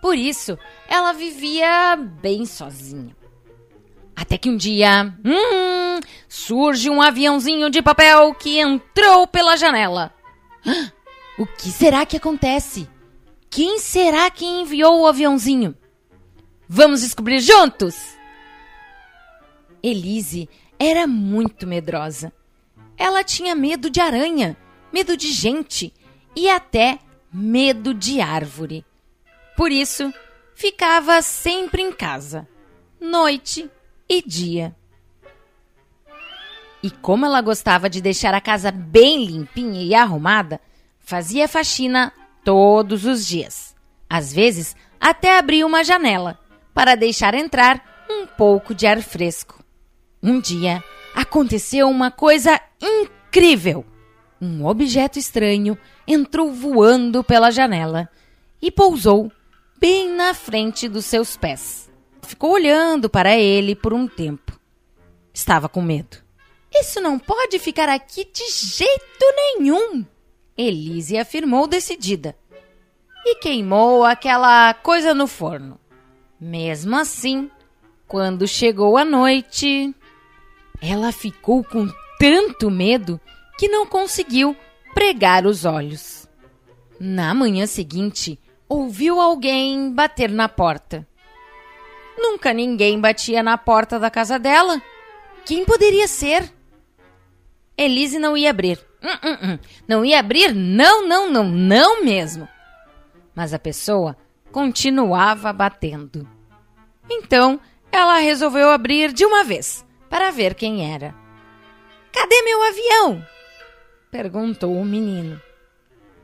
Por 0.03 0.19
isso, 0.19 0.59
ela 0.89 1.13
vivia 1.13 1.95
bem 1.95 2.45
sozinha. 2.45 3.15
Até 4.17 4.39
que 4.39 4.49
um 4.49 4.57
dia, 4.57 5.15
hum, 5.23 6.01
surge 6.27 6.89
um 6.89 7.03
aviãozinho 7.03 7.69
de 7.69 7.83
papel 7.83 8.35
que 8.35 8.59
entrou 8.59 9.27
pela 9.27 9.57
janela. 9.57 10.13
O 11.39 11.45
que 11.45 11.69
será 11.69 12.07
que 12.07 12.17
acontece? 12.17 12.89
Quem 13.51 13.79
será 13.79 14.31
que 14.31 14.47
enviou 14.47 15.03
o 15.03 15.07
aviãozinho? 15.07 15.77
Vamos 16.67 17.03
descobrir 17.03 17.41
juntos! 17.41 17.95
Elise 19.83 20.49
era 20.79 21.07
muito 21.07 21.67
medrosa. 21.67 22.33
Ela 22.97 23.23
tinha 23.23 23.55
medo 23.55 23.91
de 23.91 24.01
aranha, 24.01 24.57
medo 24.91 25.15
de 25.15 25.31
gente 25.31 25.93
e 26.35 26.49
até 26.49 26.99
medo 27.31 27.93
de 27.93 28.23
árvore. 28.23 28.83
Por 29.59 29.71
isso, 29.71 30.11
ficava 30.55 31.21
sempre 31.21 31.83
em 31.83 31.93
casa, 31.93 32.49
noite 32.99 33.71
e 34.09 34.23
dia. 34.27 34.75
E 36.83 36.91
como 36.91 37.27
ela 37.27 37.41
gostava 37.41 37.91
de 37.91 38.01
deixar 38.01 38.35
a 38.35 38.41
casa 38.41 38.71
bem 38.71 39.25
limpinha 39.25 39.83
e 39.83 39.95
arrumada, 39.95 40.61
fazia 41.01 41.49
faxina 41.49 42.13
todos 42.45 43.05
os 43.05 43.27
dias. 43.27 43.75
Às 44.09 44.33
vezes, 44.33 44.77
até 45.01 45.39
abria 45.39 45.67
uma 45.67 45.83
janela 45.83 46.39
para 46.73 46.95
deixar 46.95 47.35
entrar 47.35 48.07
um 48.09 48.27
pouco 48.27 48.75
de 48.75 48.87
ar 48.87 49.03
fresco. 49.03 49.65
Um 50.23 50.41
dia, 50.41 50.83
aconteceu 51.15 51.89
uma 51.89 52.11
coisa 52.11 52.61
incrível. 52.81 53.85
Um 54.41 54.65
objeto 54.67 55.19
estranho 55.19 55.77
entrou 56.07 56.53
voando 56.53 57.25
pela 57.25 57.51
janela 57.51 58.09
e 58.61 58.71
pousou 58.71 59.33
bem 59.81 60.11
na 60.11 60.35
frente 60.35 60.89
dos 60.89 61.07
seus 61.07 61.37
pés. 61.37 61.86
Ficou 62.27 62.53
olhando 62.53 63.09
para 63.09 63.37
ele 63.37 63.75
por 63.75 63.95
um 63.95 64.07
tempo. 64.07 64.59
Estava 65.33 65.69
com 65.69 65.81
medo. 65.81 66.19
Isso 66.75 67.01
não 67.01 67.19
pode 67.19 67.59
ficar 67.59 67.89
aqui 67.89 68.25
de 68.25 68.51
jeito 68.51 69.25
nenhum, 69.35 70.05
Elise 70.57 71.19
afirmou 71.19 71.67
decidida. 71.67 72.37
E 73.25 73.37
queimou 73.37 74.05
aquela 74.05 74.75
coisa 74.75 75.15
no 75.15 75.27
forno. 75.27 75.79
Mesmo 76.41 76.97
assim, 76.97 77.51
quando 78.07 78.47
chegou 78.47 78.97
a 78.97 79.05
noite, 79.05 79.95
ela 80.81 81.13
ficou 81.13 81.63
com 81.63 81.89
tanto 82.19 82.71
medo 82.71 83.21
que 83.59 83.69
não 83.69 83.87
conseguiu 83.87 84.57
pregar 84.95 85.47
os 85.47 85.65
olhos. 85.65 86.29
Na 86.99 87.35
manhã 87.35 87.67
seguinte, 87.67 88.39
ouviu 88.69 89.21
alguém 89.21 89.93
bater 89.93 90.31
na 90.31 90.49
porta. 90.49 91.07
Nunca 92.19 92.53
ninguém 92.53 93.01
batia 93.01 93.43
na 93.43 93.59
porta 93.59 93.99
da 93.99 94.11
casa 94.11 94.39
dela. 94.39 94.81
Quem 95.45 95.65
poderia 95.65 96.09
ser? 96.09 96.53
Elise 97.77 98.19
não 98.19 98.37
ia 98.37 98.51
abrir. 98.51 98.79
Hum, 99.03 99.19
hum, 99.23 99.39
hum. 99.43 99.59
Não 99.87 100.05
ia 100.05 100.19
abrir? 100.19 100.55
Não, 100.55 101.07
não, 101.07 101.31
não, 101.31 101.45
não 101.45 102.03
mesmo. 102.03 102.49
Mas 103.35 103.53
a 103.53 103.59
pessoa 103.59 104.17
continuava 104.51 105.53
batendo. 105.53 106.27
Então, 107.09 107.61
ela 107.93 108.19
resolveu 108.19 108.71
abrir 108.71 109.13
de 109.13 109.25
uma 109.25 109.45
vez 109.45 109.85
para 110.09 110.31
ver 110.31 110.55
quem 110.55 110.93
era. 110.93 111.15
Cadê 112.13 112.43
meu 112.43 112.63
avião? 112.63 113.27
perguntou 114.11 114.75
o 114.75 114.85
menino. 114.85 115.41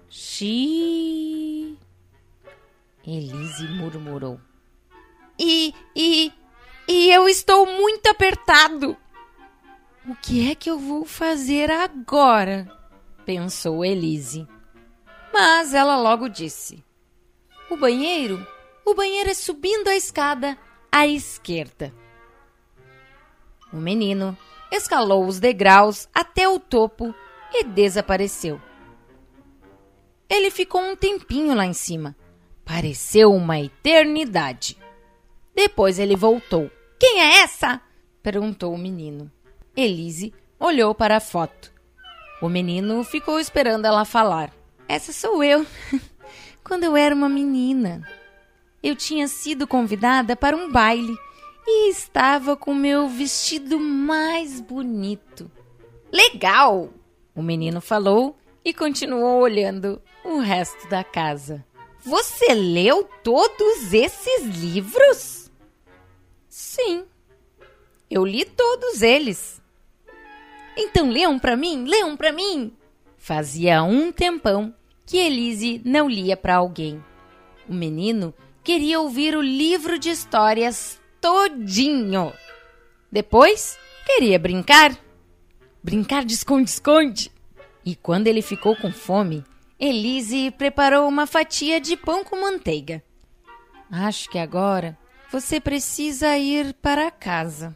Xiii. 0.08 1.78
Elise 3.06 3.68
murmurou. 3.68 4.40
E, 5.44 5.74
e, 5.96 6.32
e 6.86 7.10
eu 7.10 7.28
estou 7.28 7.66
muito 7.66 8.06
apertado. 8.06 8.96
O 10.08 10.14
que 10.14 10.48
é 10.48 10.54
que 10.54 10.70
eu 10.70 10.78
vou 10.78 11.04
fazer 11.04 11.68
agora? 11.68 12.70
pensou 13.26 13.84
Elise. 13.84 14.46
Mas 15.32 15.74
ela 15.74 15.96
logo 15.96 16.28
disse: 16.28 16.84
O 17.68 17.76
banheiro? 17.76 18.46
O 18.86 18.94
banheiro 18.94 19.30
é 19.30 19.34
subindo 19.34 19.88
a 19.88 19.96
escada 19.96 20.56
à 20.92 21.08
esquerda. 21.08 21.92
O 23.72 23.78
menino 23.78 24.38
escalou 24.70 25.26
os 25.26 25.40
degraus 25.40 26.08
até 26.14 26.48
o 26.48 26.60
topo 26.60 27.12
e 27.52 27.64
desapareceu. 27.64 28.62
Ele 30.28 30.52
ficou 30.52 30.80
um 30.80 30.94
tempinho 30.94 31.52
lá 31.52 31.66
em 31.66 31.72
cima. 31.72 32.16
Pareceu 32.64 33.32
uma 33.32 33.58
eternidade. 33.58 34.81
Depois 35.54 35.98
ele 35.98 36.16
voltou. 36.16 36.70
Quem 36.98 37.20
é 37.20 37.40
essa? 37.40 37.80
perguntou 38.22 38.72
o 38.72 38.78
menino. 38.78 39.30
Elise 39.76 40.32
olhou 40.58 40.94
para 40.94 41.16
a 41.16 41.20
foto. 41.20 41.72
O 42.40 42.48
menino 42.48 43.02
ficou 43.04 43.38
esperando 43.38 43.86
ela 43.86 44.04
falar. 44.04 44.52
Essa 44.88 45.12
sou 45.12 45.42
eu. 45.42 45.66
Quando 46.64 46.84
eu 46.84 46.96
era 46.96 47.14
uma 47.14 47.28
menina. 47.28 48.06
Eu 48.82 48.96
tinha 48.96 49.28
sido 49.28 49.66
convidada 49.66 50.34
para 50.34 50.56
um 50.56 50.70
baile 50.70 51.16
e 51.66 51.90
estava 51.90 52.56
com 52.56 52.74
meu 52.74 53.08
vestido 53.08 53.78
mais 53.78 54.60
bonito. 54.60 55.50
Legal! 56.12 56.90
O 57.34 57.42
menino 57.42 57.80
falou 57.80 58.36
e 58.64 58.74
continuou 58.74 59.40
olhando 59.40 60.02
o 60.24 60.38
resto 60.38 60.88
da 60.88 61.02
casa. 61.02 61.64
Você 62.00 62.52
leu 62.52 63.08
todos 63.22 63.92
esses 63.92 64.44
livros? 64.44 65.41
Sim, 66.54 67.06
eu 68.10 68.26
li 68.26 68.44
todos 68.44 69.00
eles. 69.00 69.58
Então 70.76 71.08
leiam 71.08 71.38
para 71.38 71.56
mim, 71.56 71.86
leiam 71.86 72.14
para 72.14 72.30
mim. 72.30 72.76
Fazia 73.16 73.82
um 73.82 74.12
tempão 74.12 74.74
que 75.06 75.16
Elise 75.16 75.80
não 75.82 76.10
lia 76.10 76.36
para 76.36 76.56
alguém. 76.56 77.02
O 77.66 77.72
menino 77.72 78.34
queria 78.62 79.00
ouvir 79.00 79.34
o 79.34 79.40
livro 79.40 79.98
de 79.98 80.10
histórias 80.10 81.00
todinho. 81.22 82.34
Depois, 83.10 83.78
queria 84.04 84.38
brincar. 84.38 84.94
Brincar 85.82 86.22
de 86.22 86.34
esconde-esconde. 86.34 87.32
E 87.82 87.96
quando 87.96 88.26
ele 88.26 88.42
ficou 88.42 88.76
com 88.76 88.92
fome, 88.92 89.42
Elise 89.80 90.50
preparou 90.50 91.08
uma 91.08 91.26
fatia 91.26 91.80
de 91.80 91.96
pão 91.96 92.22
com 92.22 92.42
manteiga. 92.42 93.02
Acho 93.90 94.28
que 94.28 94.38
agora 94.38 94.98
você 95.32 95.58
precisa 95.58 96.36
ir 96.36 96.74
para 96.74 97.10
casa. 97.10 97.74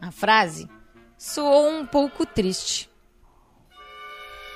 A 0.00 0.10
frase 0.10 0.66
soou 1.18 1.68
um 1.68 1.84
pouco 1.84 2.24
triste. 2.24 2.90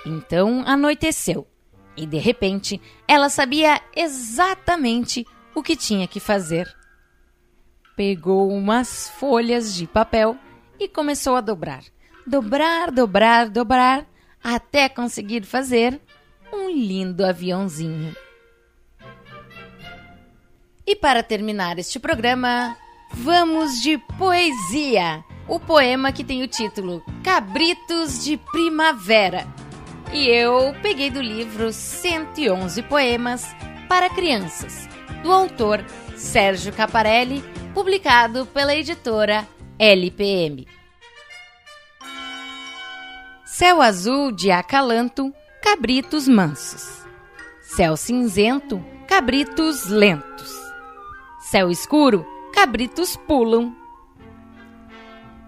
Então 0.06 0.64
anoiteceu 0.66 1.46
e 1.94 2.06
de 2.06 2.16
repente 2.16 2.80
ela 3.06 3.28
sabia 3.28 3.82
exatamente 3.94 5.26
o 5.54 5.62
que 5.62 5.76
tinha 5.76 6.08
que 6.08 6.18
fazer. 6.18 6.74
Pegou 7.94 8.50
umas 8.50 9.10
folhas 9.10 9.74
de 9.74 9.86
papel 9.86 10.38
e 10.80 10.88
começou 10.88 11.36
a 11.36 11.42
dobrar. 11.42 11.84
Dobrar, 12.26 12.90
dobrar, 12.90 13.50
dobrar, 13.50 14.06
até 14.42 14.88
conseguir 14.88 15.44
fazer 15.44 16.00
um 16.50 16.70
lindo 16.70 17.26
aviãozinho. 17.26 18.16
E 20.86 20.94
para 20.94 21.22
terminar 21.22 21.78
este 21.78 21.98
programa, 21.98 22.76
vamos 23.10 23.80
de 23.80 23.96
poesia 24.18 25.24
o 25.48 25.58
poema 25.58 26.12
que 26.12 26.22
tem 26.22 26.42
o 26.42 26.48
título 26.48 27.02
Cabritos 27.22 28.22
de 28.22 28.36
Primavera. 28.36 29.46
E 30.12 30.28
eu 30.28 30.74
peguei 30.82 31.10
do 31.10 31.22
livro 31.22 31.72
111 31.72 32.82
Poemas 32.82 33.46
para 33.88 34.10
Crianças, 34.10 34.86
do 35.22 35.32
autor 35.32 35.82
Sérgio 36.16 36.72
Caparelli, 36.72 37.42
publicado 37.72 38.44
pela 38.46 38.74
editora 38.74 39.48
LPM. 39.78 40.68
Céu 43.46 43.80
azul 43.80 44.32
de 44.32 44.50
acalanto, 44.50 45.32
cabritos 45.62 46.28
mansos. 46.28 47.04
Céu 47.62 47.96
cinzento, 47.96 48.84
cabritos 49.08 49.86
lentos. 49.86 50.63
Céu 51.54 51.70
escuro, 51.70 52.26
cabritos 52.52 53.16
pulam 53.16 53.72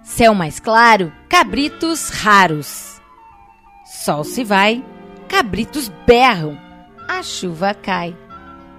Céu 0.05 0.35
mais 0.35 0.61
claro, 0.61 1.13
cabritos 1.29 2.11
raros. 2.11 3.03
Sol 3.85 4.23
se 4.23 4.45
vai, 4.45 4.85
cabritos 5.27 5.89
berram, 6.07 6.57
a 7.09 7.25
chuva 7.25 7.75
cai. 7.75 8.17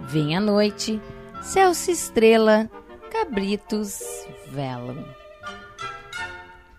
Vem 0.03 0.37
a 0.37 0.39
noite, 0.39 1.01
céu 1.41 1.73
se 1.73 1.91
estrela, 1.91 2.71
cabritos 3.11 3.99
velam. 4.49 5.03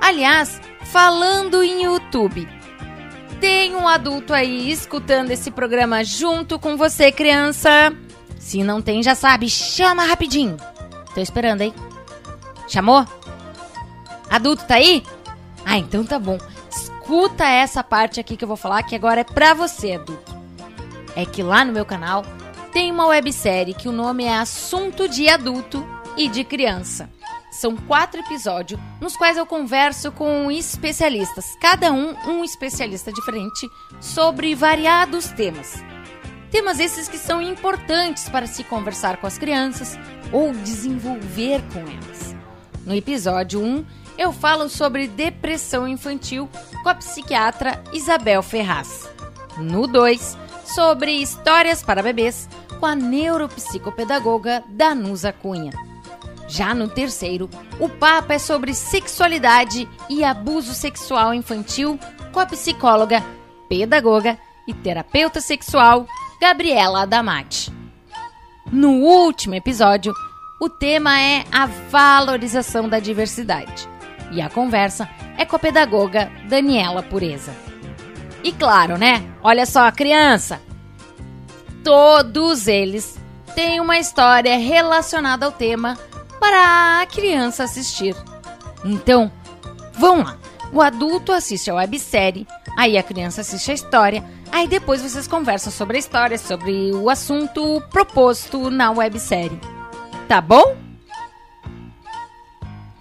Aliás, 0.00 0.62
falando 0.84 1.62
em 1.62 1.82
YouTube, 1.82 2.48
tem 3.40 3.74
um 3.74 3.86
adulto 3.86 4.34
aí 4.34 4.70
escutando 4.70 5.30
esse 5.30 5.50
programa 5.50 6.02
junto 6.04 6.58
com 6.58 6.76
você, 6.76 7.12
criança. 7.12 7.92
Se 8.38 8.62
não 8.62 8.82
tem, 8.82 9.02
já 9.02 9.14
sabe, 9.14 9.48
chama 9.48 10.04
rapidinho. 10.04 10.56
Tô 11.14 11.20
esperando, 11.20 11.62
hein? 11.62 11.74
Chamou? 12.66 13.06
Adulto 14.28 14.64
tá 14.64 14.74
aí? 14.74 15.02
Ah, 15.64 15.78
então 15.78 16.04
tá 16.04 16.18
bom. 16.18 16.38
Escuta 16.70 17.44
essa 17.44 17.82
parte 17.82 18.20
aqui 18.20 18.36
que 18.36 18.44
eu 18.44 18.48
vou 18.48 18.56
falar 18.56 18.82
que 18.82 18.94
agora 18.94 19.20
é 19.20 19.24
pra 19.24 19.54
você, 19.54 19.92
adulto. 19.92 20.36
É 21.16 21.24
que 21.24 21.42
lá 21.42 21.64
no 21.64 21.72
meu 21.72 21.84
canal 21.84 22.24
tem 22.72 22.90
uma 22.90 23.06
websérie 23.06 23.74
que 23.74 23.88
o 23.88 23.92
nome 23.92 24.24
é 24.24 24.36
Assunto 24.36 25.08
de 25.08 25.28
Adulto 25.28 25.86
e 26.16 26.28
de 26.28 26.44
Criança. 26.44 27.10
São 27.58 27.74
quatro 27.76 28.20
episódios 28.20 28.80
nos 29.00 29.16
quais 29.16 29.36
eu 29.36 29.44
converso 29.44 30.12
com 30.12 30.48
especialistas, 30.48 31.56
cada 31.60 31.92
um 31.92 32.14
um 32.28 32.44
especialista 32.44 33.12
diferente, 33.12 33.68
sobre 34.00 34.54
variados 34.54 35.26
temas. 35.32 35.82
Temas 36.52 36.78
esses 36.78 37.08
que 37.08 37.18
são 37.18 37.42
importantes 37.42 38.28
para 38.28 38.46
se 38.46 38.62
conversar 38.62 39.16
com 39.16 39.26
as 39.26 39.38
crianças 39.38 39.98
ou 40.32 40.52
desenvolver 40.52 41.60
com 41.72 41.80
elas. 41.80 42.36
No 42.86 42.94
episódio 42.94 43.60
1, 43.60 43.84
eu 44.16 44.32
falo 44.32 44.68
sobre 44.68 45.08
depressão 45.08 45.88
infantil 45.88 46.48
com 46.84 46.88
a 46.88 46.94
psiquiatra 46.94 47.82
Isabel 47.92 48.40
Ferraz. 48.40 49.10
No 49.56 49.88
2, 49.88 50.38
sobre 50.64 51.10
histórias 51.10 51.82
para 51.82 52.04
bebês 52.04 52.48
com 52.78 52.86
a 52.86 52.94
neuropsicopedagoga 52.94 54.62
Danusa 54.68 55.32
Cunha. 55.32 55.87
Já 56.48 56.74
no 56.74 56.88
terceiro, 56.88 57.48
o 57.78 57.88
papo 57.88 58.32
é 58.32 58.38
sobre 58.38 58.72
sexualidade 58.72 59.86
e 60.08 60.24
abuso 60.24 60.72
sexual 60.72 61.34
infantil 61.34 62.00
com 62.32 62.40
a 62.40 62.46
psicóloga, 62.46 63.22
pedagoga 63.68 64.38
e 64.66 64.72
terapeuta 64.72 65.42
sexual 65.42 66.06
Gabriela 66.40 67.02
Adamati. 67.02 67.70
No 68.72 68.92
último 69.02 69.54
episódio, 69.54 70.14
o 70.60 70.70
tema 70.70 71.20
é 71.20 71.44
a 71.52 71.66
valorização 71.66 72.88
da 72.88 72.98
diversidade 72.98 73.88
e 74.32 74.40
a 74.40 74.48
conversa 74.48 75.08
é 75.36 75.44
com 75.44 75.56
a 75.56 75.58
pedagoga 75.58 76.32
Daniela 76.48 77.02
Pureza. 77.02 77.54
E 78.42 78.52
claro, 78.52 78.96
né? 78.96 79.22
Olha 79.42 79.66
só, 79.66 79.90
criança! 79.90 80.60
Todos 81.84 82.66
eles 82.66 83.18
têm 83.54 83.80
uma 83.80 83.98
história 83.98 84.56
relacionada 84.56 85.46
ao 85.46 85.52
tema 85.52 85.98
para 86.38 87.00
a 87.00 87.06
criança 87.06 87.64
assistir. 87.64 88.14
Então, 88.84 89.30
vão 89.94 90.22
lá. 90.22 90.38
O 90.72 90.82
adulto 90.82 91.32
assiste 91.32 91.70
a 91.70 91.74
websérie, 91.74 92.46
aí 92.76 92.98
a 92.98 93.02
criança 93.02 93.40
assiste 93.40 93.70
a 93.70 93.74
história, 93.74 94.22
aí 94.52 94.68
depois 94.68 95.00
vocês 95.00 95.26
conversam 95.26 95.72
sobre 95.72 95.96
a 95.96 96.00
história, 96.00 96.36
sobre 96.36 96.92
o 96.92 97.08
assunto 97.08 97.82
proposto 97.90 98.70
na 98.70 98.90
websérie. 98.90 99.58
Tá 100.28 100.40
bom? 100.40 100.76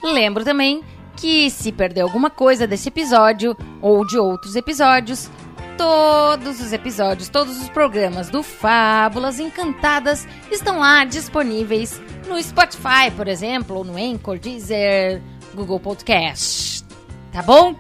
Lembro 0.02 0.46
também 0.46 0.82
que 1.18 1.50
se 1.50 1.72
perder 1.72 2.02
alguma 2.02 2.30
coisa 2.30 2.66
desse 2.66 2.88
episódio 2.88 3.58
ou 3.82 4.06
de 4.06 4.18
outros 4.18 4.56
episódios, 4.56 5.30
todos 5.78 6.60
os 6.60 6.74
episódios, 6.74 7.30
todos 7.30 7.62
os 7.62 7.70
programas 7.70 8.30
do 8.30 8.42
Fábulas 8.42 9.40
Encantadas 9.40 10.28
estão 10.52 10.80
lá 10.80 11.06
disponíveis 11.06 12.02
no 12.28 12.42
Spotify, 12.42 13.12
por 13.16 13.28
exemplo, 13.28 13.78
ou 13.78 13.84
no 13.84 13.96
Anchor, 13.96 14.40
Deezer, 14.40 15.22
Google 15.54 15.80
Podcast. 15.80 16.84
Tá 17.32 17.44
bom? 17.44 17.76